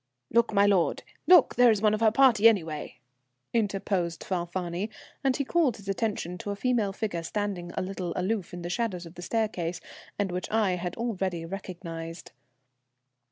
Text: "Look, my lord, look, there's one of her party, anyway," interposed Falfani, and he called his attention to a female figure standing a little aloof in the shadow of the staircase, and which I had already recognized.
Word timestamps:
"Look, 0.31 0.51
my 0.51 0.65
lord, 0.65 1.03
look, 1.27 1.53
there's 1.53 1.79
one 1.79 1.93
of 1.93 1.99
her 2.01 2.09
party, 2.11 2.47
anyway," 2.49 2.95
interposed 3.53 4.23
Falfani, 4.23 4.89
and 5.23 5.37
he 5.37 5.45
called 5.45 5.77
his 5.77 5.87
attention 5.87 6.39
to 6.39 6.49
a 6.49 6.55
female 6.55 6.91
figure 6.91 7.21
standing 7.21 7.71
a 7.77 7.83
little 7.83 8.11
aloof 8.15 8.51
in 8.51 8.63
the 8.63 8.69
shadow 8.71 8.97
of 9.05 9.13
the 9.13 9.21
staircase, 9.21 9.79
and 10.17 10.31
which 10.31 10.49
I 10.49 10.71
had 10.71 10.95
already 10.95 11.45
recognized. 11.45 12.31